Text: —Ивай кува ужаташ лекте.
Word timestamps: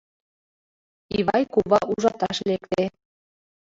—Ивай 1.17 1.43
кува 1.53 1.79
ужаташ 1.91 2.37
лекте. 2.47 2.83